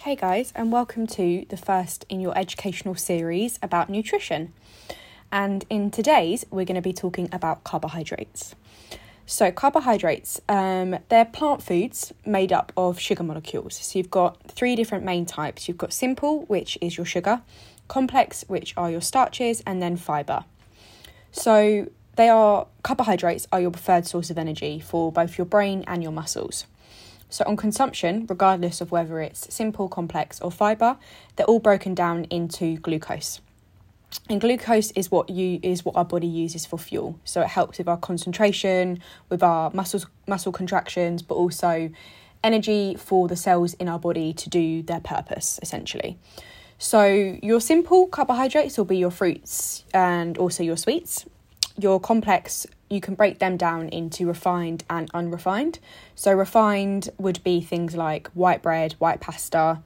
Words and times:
Hey 0.00 0.14
guys, 0.14 0.52
and 0.54 0.70
welcome 0.70 1.08
to 1.08 1.46
the 1.48 1.56
first 1.56 2.06
in 2.08 2.20
your 2.20 2.36
educational 2.38 2.94
series 2.94 3.58
about 3.60 3.88
nutrition. 3.88 4.52
And 5.32 5.64
in 5.68 5.90
today's, 5.90 6.44
we're 6.50 6.66
going 6.66 6.76
to 6.76 6.82
be 6.82 6.92
talking 6.92 7.28
about 7.32 7.64
carbohydrates. 7.64 8.54
So, 9.24 9.50
carbohydrates, 9.50 10.40
um, 10.48 10.98
they're 11.08 11.24
plant 11.24 11.62
foods 11.62 12.12
made 12.24 12.52
up 12.52 12.72
of 12.76 13.00
sugar 13.00 13.24
molecules. 13.24 13.74
So, 13.78 13.98
you've 13.98 14.10
got 14.10 14.40
three 14.44 14.76
different 14.76 15.02
main 15.02 15.26
types 15.26 15.66
you've 15.66 15.78
got 15.78 15.92
simple, 15.92 16.42
which 16.42 16.78
is 16.80 16.96
your 16.96 17.06
sugar, 17.06 17.42
complex, 17.88 18.44
which 18.46 18.74
are 18.76 18.90
your 18.90 19.00
starches, 19.00 19.60
and 19.66 19.82
then 19.82 19.96
fibre. 19.96 20.44
So, 21.32 21.90
they 22.14 22.28
are 22.28 22.68
carbohydrates 22.82 23.48
are 23.50 23.60
your 23.60 23.72
preferred 23.72 24.06
source 24.06 24.30
of 24.30 24.38
energy 24.38 24.78
for 24.78 25.10
both 25.10 25.36
your 25.36 25.46
brain 25.46 25.84
and 25.88 26.02
your 26.02 26.12
muscles. 26.12 26.66
So, 27.28 27.44
on 27.46 27.56
consumption, 27.56 28.26
regardless 28.28 28.80
of 28.80 28.92
whether 28.92 29.20
it's 29.20 29.52
simple, 29.52 29.88
complex, 29.88 30.40
or 30.40 30.50
fibre, 30.50 30.96
they're 31.34 31.46
all 31.46 31.58
broken 31.58 31.94
down 31.94 32.24
into 32.24 32.76
glucose. 32.78 33.40
And 34.28 34.40
glucose 34.40 34.92
is 34.92 35.10
what 35.10 35.28
you 35.30 35.58
is 35.62 35.84
what 35.84 35.96
our 35.96 36.04
body 36.04 36.26
uses 36.26 36.64
for 36.64 36.78
fuel. 36.78 37.18
So 37.24 37.42
it 37.42 37.48
helps 37.48 37.78
with 37.78 37.88
our 37.88 37.96
concentration, 37.96 39.00
with 39.28 39.42
our 39.42 39.70
muscles 39.72 40.06
muscle 40.26 40.52
contractions, 40.52 41.22
but 41.22 41.34
also 41.34 41.90
energy 42.42 42.94
for 42.94 43.28
the 43.28 43.36
cells 43.36 43.74
in 43.74 43.88
our 43.88 43.98
body 43.98 44.32
to 44.32 44.48
do 44.48 44.82
their 44.82 45.00
purpose 45.00 45.58
essentially. 45.62 46.18
So 46.78 47.04
your 47.42 47.60
simple 47.60 48.06
carbohydrates 48.06 48.76
will 48.78 48.84
be 48.84 48.98
your 48.98 49.10
fruits 49.10 49.84
and 49.94 50.36
also 50.38 50.62
your 50.62 50.76
sweets. 50.76 51.24
Your 51.78 52.00
complex 52.00 52.66
you 52.88 53.00
can 53.00 53.14
break 53.14 53.38
them 53.38 53.56
down 53.56 53.88
into 53.88 54.26
refined 54.26 54.84
and 54.88 55.10
unrefined. 55.12 55.78
So, 56.14 56.32
refined 56.32 57.10
would 57.18 57.42
be 57.42 57.60
things 57.60 57.96
like 57.96 58.28
white 58.28 58.62
bread, 58.62 58.94
white 58.98 59.20
pasta, 59.20 59.82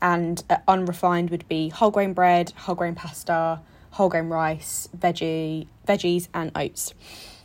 and 0.00 0.42
uh, 0.50 0.58
unrefined 0.68 1.30
would 1.30 1.48
be 1.48 1.68
whole 1.68 1.90
grain 1.90 2.12
bread, 2.12 2.52
whole 2.56 2.74
grain 2.74 2.94
pasta, 2.94 3.60
whole 3.92 4.08
grain 4.08 4.28
rice, 4.28 4.88
veggie, 4.96 5.66
veggies, 5.86 6.28
and 6.34 6.50
oats. 6.54 6.94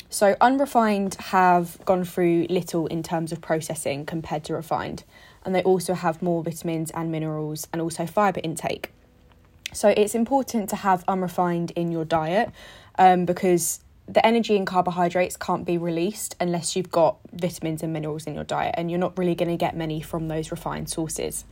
So, 0.09 0.35
unrefined 0.41 1.15
have 1.15 1.77
gone 1.85 2.03
through 2.03 2.47
little 2.49 2.87
in 2.87 3.03
terms 3.03 3.31
of 3.31 3.41
processing 3.41 4.05
compared 4.05 4.43
to 4.45 4.53
refined, 4.53 5.03
and 5.45 5.53
they 5.53 5.63
also 5.63 5.93
have 5.93 6.21
more 6.21 6.43
vitamins 6.43 6.91
and 6.91 7.11
minerals 7.11 7.67
and 7.71 7.81
also 7.81 8.05
fibre 8.05 8.41
intake. 8.43 8.91
So, 9.73 9.89
it's 9.89 10.15
important 10.15 10.69
to 10.69 10.77
have 10.77 11.03
unrefined 11.07 11.71
in 11.75 11.91
your 11.91 12.05
diet 12.05 12.51
um, 12.97 13.25
because 13.25 13.81
the 14.07 14.25
energy 14.25 14.55
in 14.55 14.65
carbohydrates 14.65 15.35
can't 15.35 15.65
be 15.65 15.77
released 15.77 16.35
unless 16.39 16.75
you've 16.75 16.91
got 16.91 17.17
vitamins 17.33 17.83
and 17.83 17.91
minerals 17.91 18.25
in 18.25 18.35
your 18.35 18.45
diet, 18.45 18.75
and 18.77 18.89
you're 18.89 18.99
not 18.99 19.17
really 19.17 19.35
going 19.35 19.49
to 19.49 19.57
get 19.57 19.75
many 19.75 20.01
from 20.01 20.27
those 20.27 20.49
refined 20.49 20.89
sources. 20.89 21.43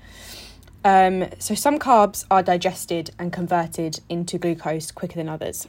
Um, 0.86 1.30
so, 1.40 1.56
some 1.56 1.80
carbs 1.80 2.26
are 2.32 2.44
digested 2.44 3.12
and 3.20 3.34
converted 3.34 4.00
into 4.08 4.38
glucose 4.38 4.92
quicker 4.92 5.16
than 5.16 5.28
others. 5.28 5.68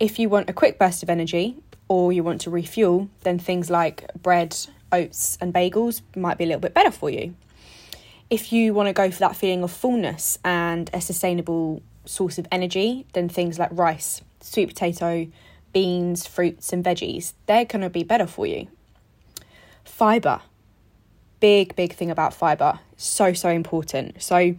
If 0.00 0.18
you 0.18 0.28
want 0.28 0.50
a 0.50 0.52
quick 0.52 0.78
burst 0.78 1.02
of 1.02 1.10
energy 1.10 1.56
or 1.88 2.12
you 2.12 2.22
want 2.22 2.40
to 2.42 2.50
refuel, 2.50 3.08
then 3.22 3.38
things 3.38 3.70
like 3.70 4.10
bread, 4.20 4.56
oats, 4.90 5.38
and 5.40 5.52
bagels 5.52 6.00
might 6.16 6.38
be 6.38 6.44
a 6.44 6.46
little 6.46 6.60
bit 6.60 6.74
better 6.74 6.90
for 6.90 7.10
you. 7.10 7.34
If 8.30 8.52
you 8.52 8.74
want 8.74 8.88
to 8.88 8.92
go 8.92 9.10
for 9.10 9.18
that 9.20 9.36
feeling 9.36 9.62
of 9.62 9.70
fullness 9.70 10.38
and 10.44 10.90
a 10.92 11.00
sustainable 11.00 11.82
source 12.04 12.38
of 12.38 12.46
energy, 12.50 13.06
then 13.12 13.28
things 13.28 13.58
like 13.58 13.70
rice, 13.72 14.22
sweet 14.40 14.68
potato, 14.68 15.26
beans, 15.78 16.26
fruits, 16.26 16.72
and 16.72 16.84
veggies, 16.84 17.34
they're 17.46 17.64
going 17.64 17.82
to 17.82 17.88
be 17.88 18.02
better 18.02 18.26
for 18.26 18.48
you. 18.48 18.66
Fiber. 19.84 20.40
Big, 21.38 21.76
big 21.76 21.92
thing 21.92 22.10
about 22.10 22.34
fiber. 22.34 22.80
So, 22.96 23.32
so 23.32 23.48
important. 23.48 24.20
So, 24.20 24.56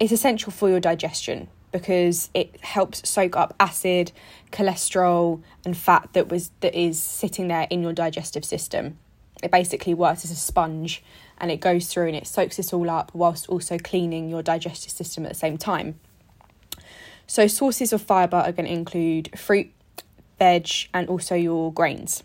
it's 0.00 0.12
essential 0.12 0.50
for 0.50 0.70
your 0.70 0.80
digestion 0.80 1.48
because 1.72 2.30
it 2.32 2.58
helps 2.62 3.06
soak 3.06 3.36
up 3.36 3.54
acid, 3.60 4.12
cholesterol, 4.50 5.42
and 5.62 5.76
fat 5.76 6.08
that 6.14 6.30
was 6.30 6.50
that 6.60 6.74
is 6.74 6.98
sitting 6.98 7.48
there 7.48 7.66
in 7.68 7.82
your 7.82 7.92
digestive 7.92 8.44
system. 8.46 8.96
It 9.42 9.50
basically 9.50 9.92
works 9.92 10.24
as 10.24 10.30
a 10.30 10.36
sponge 10.36 11.04
and 11.36 11.50
it 11.50 11.60
goes 11.60 11.86
through 11.88 12.06
and 12.06 12.16
it 12.16 12.26
soaks 12.26 12.58
it 12.58 12.72
all 12.72 12.88
up 12.88 13.10
whilst 13.12 13.46
also 13.50 13.76
cleaning 13.76 14.30
your 14.30 14.42
digestive 14.42 14.92
system 14.92 15.26
at 15.26 15.32
the 15.32 15.38
same 15.38 15.58
time. 15.58 16.00
So 17.26 17.46
sources 17.46 17.92
of 17.92 18.00
fibre 18.00 18.38
are 18.38 18.52
going 18.52 18.66
to 18.66 18.72
include 18.72 19.38
fruit, 19.38 19.70
veg, 20.38 20.68
and 20.92 21.08
also 21.08 21.34
your 21.34 21.72
grains. 21.72 22.22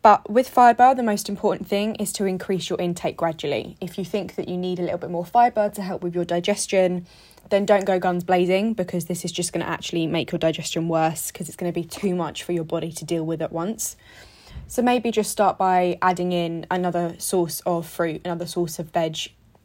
But 0.00 0.30
with 0.30 0.48
fibre, 0.48 0.94
the 0.94 1.02
most 1.02 1.28
important 1.28 1.68
thing 1.68 1.96
is 1.96 2.12
to 2.14 2.24
increase 2.24 2.70
your 2.70 2.80
intake 2.80 3.16
gradually. 3.16 3.76
If 3.80 3.98
you 3.98 4.04
think 4.04 4.36
that 4.36 4.48
you 4.48 4.56
need 4.56 4.78
a 4.78 4.82
little 4.82 4.98
bit 4.98 5.10
more 5.10 5.26
fibre 5.26 5.68
to 5.70 5.82
help 5.82 6.02
with 6.02 6.14
your 6.14 6.24
digestion, 6.24 7.06
then 7.50 7.66
don't 7.66 7.84
go 7.84 7.98
guns 7.98 8.24
blazing 8.24 8.74
because 8.74 9.06
this 9.06 9.24
is 9.24 9.32
just 9.32 9.52
going 9.52 9.64
to 9.64 9.70
actually 9.70 10.06
make 10.06 10.30
your 10.30 10.38
digestion 10.38 10.88
worse 10.88 11.30
because 11.30 11.48
it's 11.48 11.56
going 11.56 11.72
to 11.72 11.78
be 11.78 11.86
too 11.86 12.14
much 12.14 12.42
for 12.42 12.52
your 12.52 12.64
body 12.64 12.92
to 12.92 13.04
deal 13.04 13.26
with 13.26 13.42
at 13.42 13.52
once. 13.52 13.96
So 14.66 14.82
maybe 14.82 15.10
just 15.10 15.30
start 15.30 15.58
by 15.58 15.98
adding 16.00 16.32
in 16.32 16.66
another 16.70 17.16
source 17.18 17.60
of 17.66 17.86
fruit, 17.86 18.20
another 18.24 18.46
source 18.46 18.78
of 18.78 18.90
veg 18.90 19.16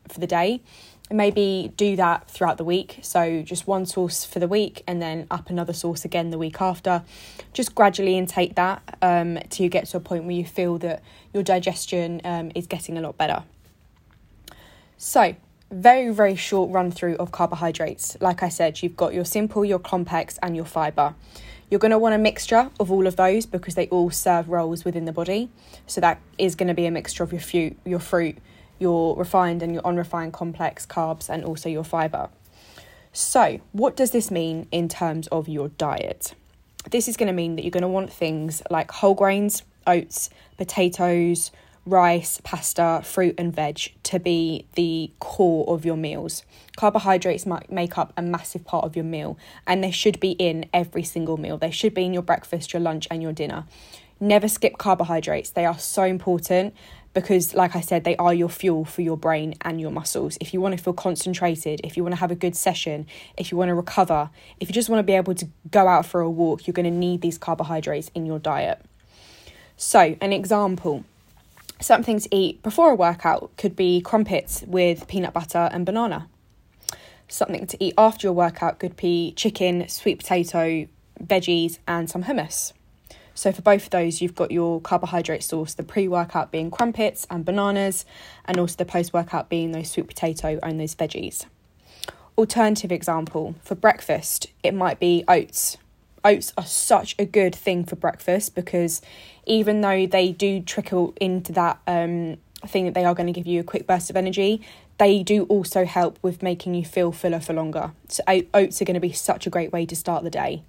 for 0.07 0.19
the 0.19 0.27
day 0.27 0.61
maybe 1.13 1.71
do 1.77 1.95
that 1.95 2.29
throughout 2.29 2.57
the 2.57 2.63
week. 2.63 2.99
So 3.01 3.43
just 3.43 3.67
one 3.67 3.85
source 3.85 4.25
for 4.25 4.39
the 4.39 4.47
week 4.47 4.83
and 4.87 5.01
then 5.01 5.27
up 5.29 5.49
another 5.49 5.73
source 5.73 6.03
again 6.03 6.31
the 6.31 6.37
week 6.37 6.59
after. 6.59 7.03
Just 7.53 7.75
gradually 7.75 8.17
intake 8.17 8.55
that 8.55 8.97
um, 9.01 9.37
to 9.51 9.69
get 9.69 9.85
to 9.87 9.97
a 9.97 9.99
point 9.99 10.23
where 10.23 10.35
you 10.35 10.45
feel 10.45 10.77
that 10.79 11.03
your 11.33 11.43
digestion 11.43 12.19
um, 12.25 12.51
is 12.55 12.67
getting 12.67 12.97
a 12.97 13.01
lot 13.01 13.17
better. 13.17 13.43
So, 14.97 15.35
very, 15.69 16.13
very 16.13 16.35
short 16.35 16.71
run 16.71 16.91
through 16.91 17.15
of 17.15 17.31
carbohydrates. 17.31 18.17
Like 18.19 18.43
I 18.43 18.49
said, 18.49 18.81
you've 18.83 18.95
got 18.95 19.13
your 19.13 19.25
simple, 19.25 19.65
your 19.65 19.79
complex, 19.79 20.37
and 20.41 20.55
your 20.55 20.65
fibre. 20.65 21.15
You're 21.69 21.79
going 21.79 21.91
to 21.91 21.97
want 21.97 22.13
a 22.13 22.19
mixture 22.19 22.69
of 22.79 22.91
all 22.91 23.07
of 23.07 23.15
those 23.15 23.47
because 23.47 23.73
they 23.73 23.87
all 23.87 24.11
serve 24.11 24.49
roles 24.49 24.85
within 24.85 25.05
the 25.05 25.11
body. 25.11 25.49
So 25.87 25.99
that 26.01 26.19
is 26.37 26.53
going 26.53 26.67
to 26.67 26.75
be 26.75 26.85
a 26.85 26.91
mixture 26.91 27.23
of 27.23 27.31
your 27.31 27.41
fruit, 27.41 27.75
your 27.85 27.99
fruit, 27.99 28.37
your 28.83 29.15
refined 29.15 29.63
and 29.63 29.73
your 29.73 29.85
unrefined 29.85 30.33
complex 30.33 30.85
carbs, 30.85 31.29
and 31.29 31.43
also 31.43 31.69
your 31.69 31.83
fiber. 31.83 32.29
So, 33.11 33.59
what 33.71 33.95
does 33.95 34.11
this 34.11 34.29
mean 34.29 34.67
in 34.71 34.89
terms 34.89 35.27
of 35.27 35.47
your 35.47 35.69
diet? 35.69 36.35
This 36.91 37.07
is 37.07 37.17
going 37.17 37.27
to 37.27 37.33
mean 37.33 37.55
that 37.55 37.63
you're 37.63 37.71
going 37.71 37.81
to 37.81 37.87
want 37.87 38.11
things 38.11 38.61
like 38.69 38.91
whole 38.91 39.15
grains, 39.15 39.63
oats, 39.87 40.29
potatoes, 40.57 41.51
rice, 41.85 42.39
pasta, 42.43 43.01
fruit, 43.03 43.35
and 43.37 43.53
veg 43.53 43.91
to 44.03 44.19
be 44.19 44.65
the 44.75 45.11
core 45.19 45.65
of 45.73 45.85
your 45.85 45.97
meals. 45.97 46.43
Carbohydrates 46.77 47.45
might 47.45 47.71
make 47.71 47.97
up 47.97 48.13
a 48.15 48.21
massive 48.21 48.65
part 48.65 48.85
of 48.85 48.95
your 48.95 49.05
meal, 49.05 49.37
and 49.67 49.83
they 49.83 49.91
should 49.91 50.19
be 50.19 50.31
in 50.31 50.65
every 50.73 51.03
single 51.03 51.37
meal. 51.37 51.57
They 51.57 51.71
should 51.71 51.93
be 51.93 52.05
in 52.05 52.13
your 52.13 52.23
breakfast, 52.23 52.73
your 52.73 52.81
lunch, 52.81 53.07
and 53.11 53.21
your 53.21 53.33
dinner. 53.33 53.65
Never 54.23 54.47
skip 54.47 54.77
carbohydrates, 54.77 55.49
they 55.49 55.65
are 55.65 55.77
so 55.77 56.03
important 56.03 56.73
because, 57.13 57.53
like 57.53 57.75
I 57.75 57.81
said, 57.81 58.05
they 58.05 58.15
are 58.15 58.33
your 58.33 58.47
fuel 58.47 58.85
for 58.85 59.01
your 59.01 59.17
brain 59.17 59.53
and 59.59 59.81
your 59.81 59.91
muscles. 59.91 60.37
If 60.39 60.53
you 60.53 60.61
want 60.61 60.77
to 60.77 60.81
feel 60.81 60.93
concentrated, 60.93 61.81
if 61.83 61.97
you 61.97 62.03
want 62.03 62.15
to 62.15 62.19
have 62.21 62.31
a 62.31 62.35
good 62.35 62.55
session, 62.55 63.05
if 63.37 63.51
you 63.51 63.57
want 63.57 63.67
to 63.67 63.75
recover, 63.75 64.29
if 64.61 64.69
you 64.69 64.73
just 64.73 64.87
want 64.87 64.99
to 64.99 65.03
be 65.03 65.11
able 65.11 65.35
to 65.35 65.49
go 65.71 65.89
out 65.89 66.05
for 66.05 66.21
a 66.21 66.29
walk, 66.29 66.65
you're 66.65 66.73
going 66.73 66.85
to 66.85 66.89
need 66.89 67.19
these 67.19 67.37
carbohydrates 67.37 68.11
in 68.15 68.25
your 68.25 68.39
diet. 68.39 68.79
So, 69.75 70.15
an 70.21 70.31
example 70.31 71.03
something 71.81 72.17
to 72.17 72.33
eat 72.33 72.63
before 72.63 72.91
a 72.91 72.95
workout 72.95 73.51
could 73.57 73.75
be 73.75 73.99
crumpets 73.99 74.63
with 74.65 75.05
peanut 75.09 75.33
butter 75.33 75.67
and 75.73 75.85
banana. 75.85 76.29
Something 77.27 77.67
to 77.67 77.83
eat 77.83 77.93
after 77.97 78.27
your 78.27 78.33
workout 78.33 78.79
could 78.79 78.95
be 78.95 79.33
chicken, 79.33 79.89
sweet 79.89 80.19
potato, 80.19 80.87
veggies, 81.21 81.79
and 81.85 82.09
some 82.09 82.23
hummus. 82.23 82.71
So 83.35 83.51
for 83.51 83.61
both 83.61 83.85
of 83.85 83.89
those, 83.89 84.21
you've 84.21 84.35
got 84.35 84.51
your 84.51 84.79
carbohydrate 84.81 85.43
source, 85.43 85.73
the 85.73 85.83
pre-workout 85.83 86.51
being 86.51 86.69
crumpets 86.69 87.25
and 87.29 87.43
bananas, 87.43 88.05
and 88.45 88.59
also 88.59 88.75
the 88.77 88.85
post-workout 88.85 89.49
being 89.49 89.71
those 89.71 89.91
sweet 89.91 90.07
potato 90.07 90.59
and 90.61 90.79
those 90.79 90.95
veggies. 90.95 91.45
Alternative 92.37 92.91
example, 92.91 93.55
for 93.63 93.75
breakfast, 93.75 94.47
it 94.63 94.73
might 94.73 94.99
be 94.99 95.23
oats. 95.27 95.77
Oats 96.23 96.53
are 96.57 96.65
such 96.65 97.15
a 97.19 97.25
good 97.25 97.53
thing 97.53 97.83
for 97.83 97.95
breakfast 97.95 98.55
because 98.55 99.01
even 99.45 99.81
though 99.81 100.07
they 100.07 100.31
do 100.31 100.61
trickle 100.61 101.13
into 101.19 101.51
that 101.51 101.79
um, 101.85 102.37
thing 102.65 102.85
that 102.85 102.93
they 102.93 103.03
are 103.03 103.13
going 103.13 103.27
to 103.27 103.33
give 103.33 103.45
you 103.45 103.59
a 103.59 103.63
quick 103.63 103.85
burst 103.85 104.09
of 104.09 104.15
energy, 104.15 104.61
they 104.99 105.21
do 105.21 105.43
also 105.45 105.85
help 105.85 106.17
with 106.21 106.41
making 106.41 106.75
you 106.75 106.85
feel 106.85 107.11
fuller 107.11 107.39
for 107.39 107.53
longer. 107.53 107.91
So 108.07 108.23
oats 108.53 108.81
are 108.81 108.85
going 108.85 108.93
to 108.93 108.99
be 108.99 109.11
such 109.11 109.45
a 109.45 109.49
great 109.49 109.71
way 109.71 109.85
to 109.85 109.95
start 109.95 110.23
the 110.23 110.29
day 110.29 110.63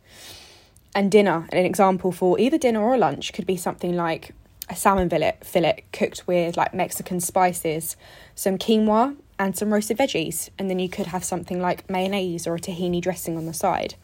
and 0.94 1.10
dinner. 1.10 1.46
An 1.50 1.64
example 1.64 2.12
for 2.12 2.38
either 2.38 2.58
dinner 2.58 2.80
or 2.80 2.96
lunch 2.96 3.32
could 3.32 3.46
be 3.46 3.56
something 3.56 3.94
like 3.96 4.32
a 4.68 4.76
salmon 4.76 5.10
fillet, 5.10 5.36
fillet 5.42 5.84
cooked 5.92 6.26
with 6.26 6.56
like 6.56 6.72
Mexican 6.72 7.20
spices, 7.20 7.96
some 8.34 8.58
quinoa, 8.58 9.16
and 9.38 9.56
some 9.56 9.72
roasted 9.72 9.98
veggies. 9.98 10.50
And 10.58 10.70
then 10.70 10.78
you 10.78 10.88
could 10.88 11.06
have 11.06 11.24
something 11.24 11.60
like 11.60 11.90
mayonnaise 11.90 12.46
or 12.46 12.54
a 12.54 12.60
tahini 12.60 13.00
dressing 13.00 13.36
on 13.36 13.46
the 13.46 13.54
side. 13.54 13.94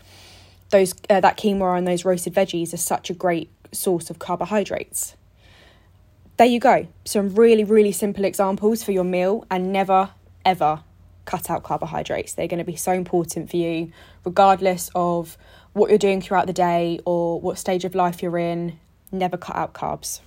Those 0.70 0.94
uh, 1.08 1.20
that 1.20 1.38
quinoa 1.38 1.78
and 1.78 1.86
those 1.86 2.04
roasted 2.04 2.34
veggies 2.34 2.72
are 2.74 2.78
such 2.78 3.10
a 3.10 3.14
great 3.14 3.50
source 3.72 4.10
of 4.10 4.18
carbohydrates. 4.18 5.16
There 6.36 6.46
you 6.46 6.60
go. 6.60 6.88
Some 7.04 7.34
really 7.34 7.64
really 7.64 7.92
simple 7.92 8.24
examples 8.24 8.82
for 8.82 8.92
your 8.92 9.04
meal, 9.04 9.44
and 9.50 9.72
never 9.72 10.10
ever 10.44 10.82
cut 11.30 11.48
out 11.48 11.62
carbohydrates. 11.62 12.34
They're 12.34 12.48
going 12.48 12.58
to 12.58 12.64
be 12.64 12.76
so 12.76 12.92
important 12.92 13.50
for 13.50 13.56
you, 13.56 13.92
regardless 14.24 14.90
of 14.94 15.38
what 15.72 15.88
you're 15.88 15.98
doing 15.98 16.20
throughout 16.20 16.48
the 16.48 16.52
day 16.52 16.98
or 17.04 17.40
what 17.40 17.56
stage 17.56 17.84
of 17.84 17.94
life 17.94 18.22
you're 18.22 18.38
in. 18.38 18.78
Never 19.12 19.36
cut 19.36 19.54
out 19.54 19.72
carbs. 19.72 20.20